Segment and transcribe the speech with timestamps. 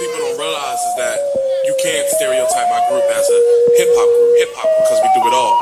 [0.00, 1.20] people don't realize is that
[1.68, 3.40] you can't stereotype my group as a
[3.76, 5.52] hip hop group, hip hop because we do it all.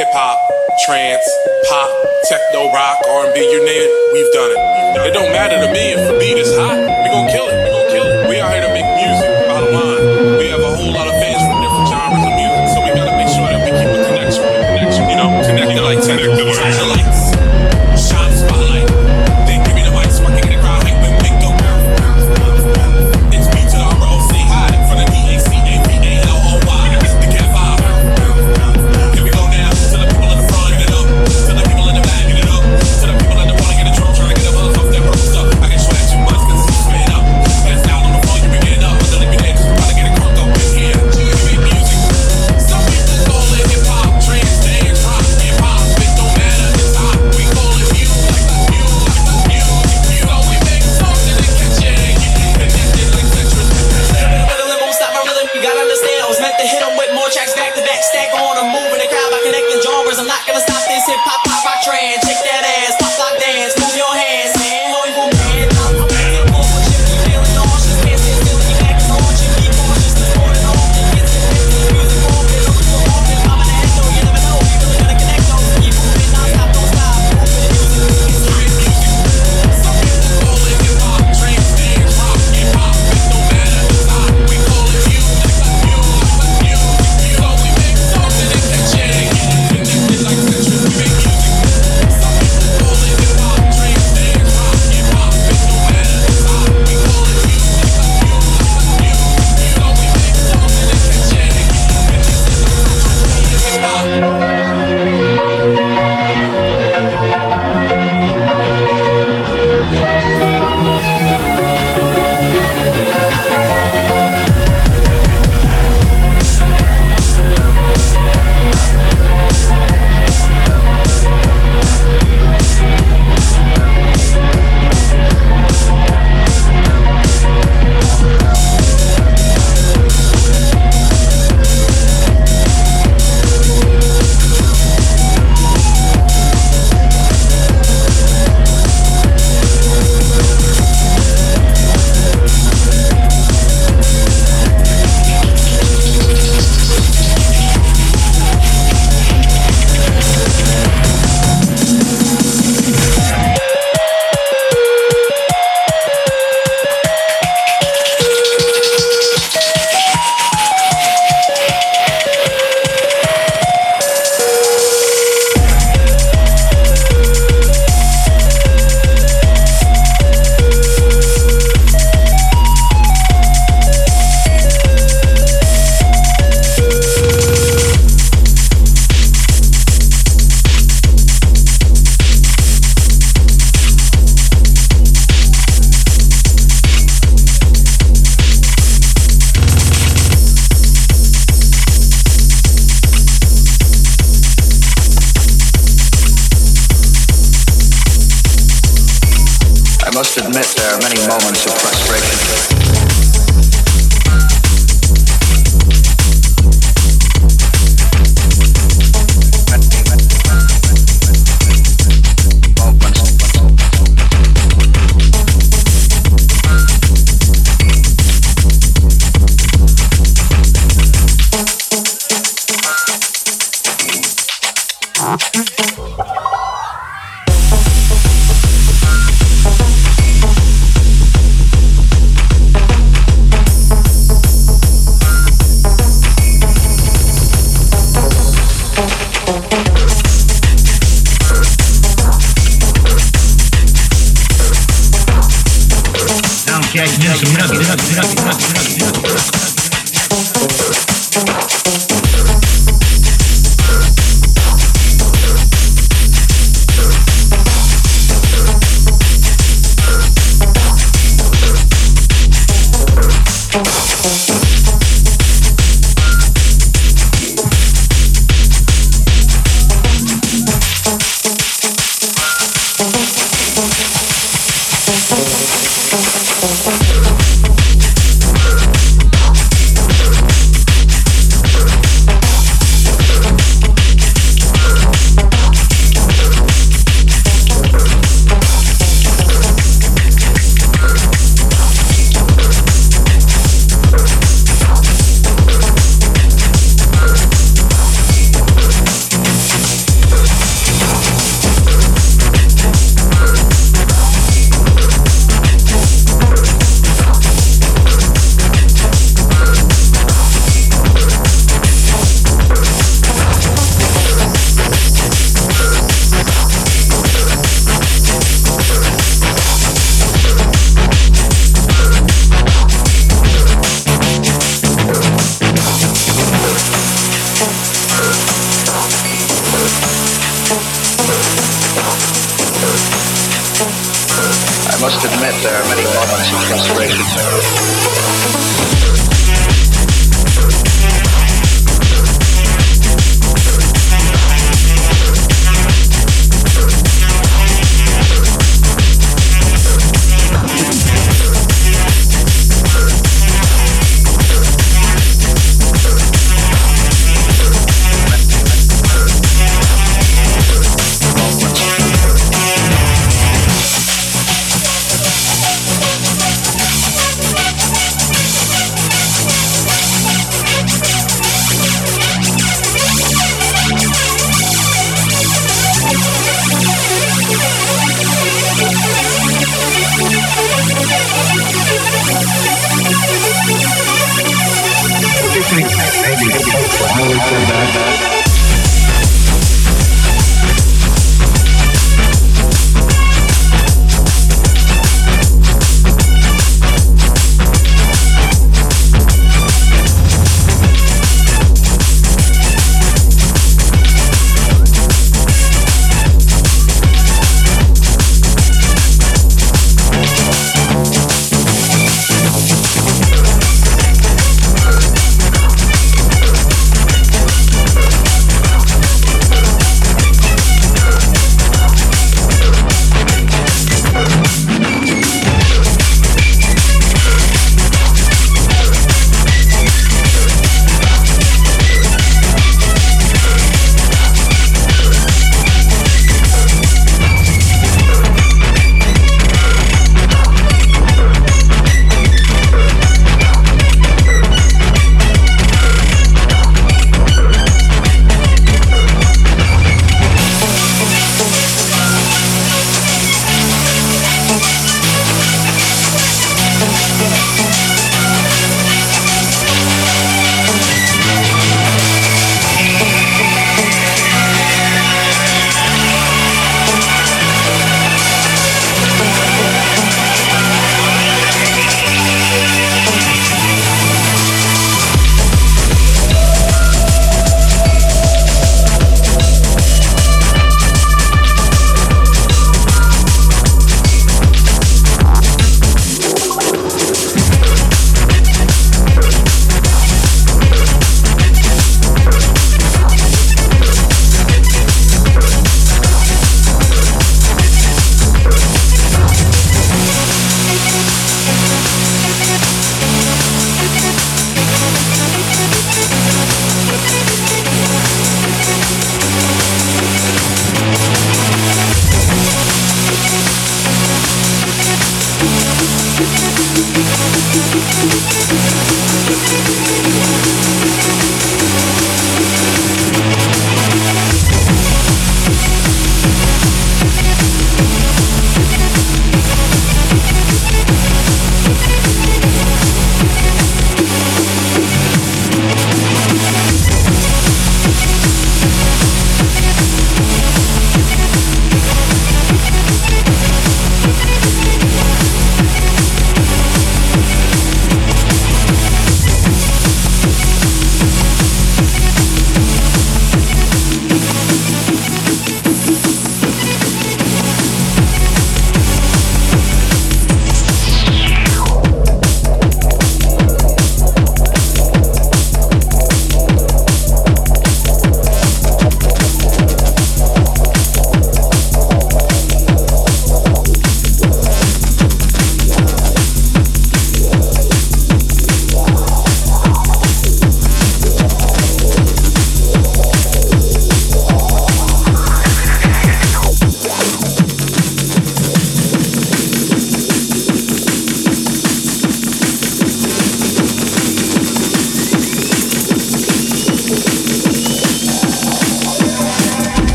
[0.00, 0.40] Hip hop,
[0.88, 1.28] trance,
[1.68, 1.92] pop,
[2.24, 4.60] techno, rock, R and B, you name it, we've done it.
[5.04, 7.56] It don't matter to me if a beat is hot, we gonna kill it.
[7.60, 8.28] We gonna kill it.
[8.32, 8.71] We out here to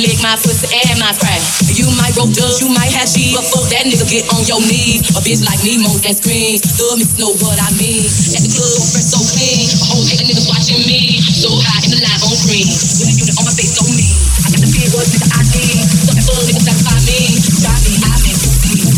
[0.00, 1.38] lick my pussy and my crack.
[1.70, 4.62] You might roll dubs, you might have cheese, but fuck that nigga, get on your
[4.62, 5.06] knees.
[5.14, 6.62] A bitch like me moans and screams.
[6.64, 8.06] The miss know what I mean.
[8.34, 9.66] At the club, fresh so clean.
[9.70, 11.20] A whole of niggas watching me.
[11.22, 12.66] So high in the line on green.
[12.70, 14.14] With a unit on my face, so mean.
[14.42, 15.78] I got the big words, nigga, I need.
[15.84, 17.73] Something full niggas satisfy me.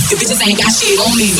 [0.06, 1.34] Your bitches ain't got shit on me.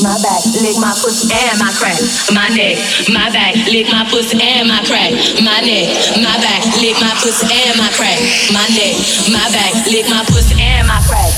[0.00, 2.00] My back, lick my pussy and my crack.
[2.32, 2.80] My neck,
[3.12, 5.12] my back, lick my pussy and my crack.
[5.44, 8.16] My neck, my back, lick my pussy and my crack.
[8.48, 8.96] My neck,
[9.28, 11.31] my back, lick my pussy and my crack.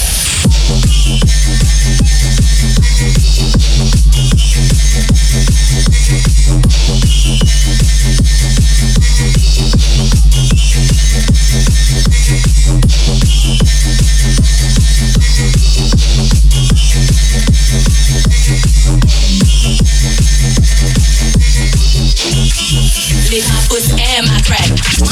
[23.75, 23.83] And
[24.29, 24.71] my crack.
[25.01, 25.11] My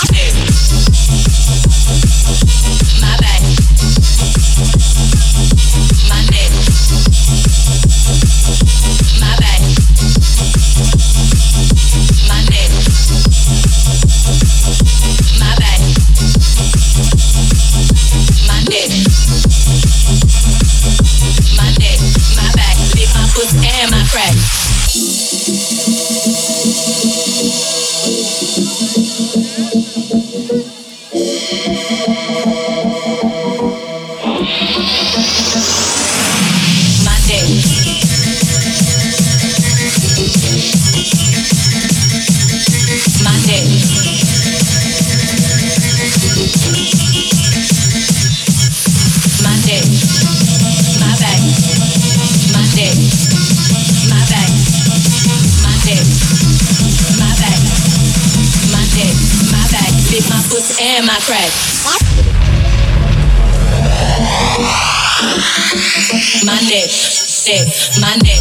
[3.18, 3.42] back.
[6.07, 6.53] My neck.
[9.18, 9.59] My back.
[12.29, 12.70] My neck.
[15.40, 15.83] My back.
[18.46, 18.90] My neck.
[21.59, 21.98] My neck.
[22.38, 22.79] My back.
[23.11, 23.27] My
[23.66, 24.37] and my crack.
[68.00, 68.31] My neck,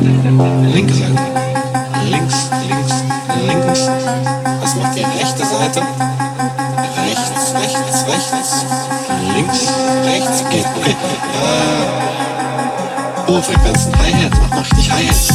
[0.00, 1.14] linke Seite?
[2.08, 3.04] Links, links,
[3.46, 3.88] links.
[4.60, 5.82] Was macht die rechte Seite?
[7.06, 8.64] Rechts, rechts, rechts.
[9.34, 9.68] Links,
[10.04, 10.44] rechts.
[10.50, 10.64] Geht.
[10.64, 10.94] Äh,
[13.28, 13.92] hohe Frequenzen.
[13.98, 14.32] Hi-Hat.
[14.40, 15.29] Mach mal richtig Hi-Hat.